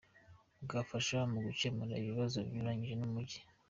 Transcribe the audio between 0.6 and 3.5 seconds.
Bwafasha mu gukemura ibibazo byugarije umujyi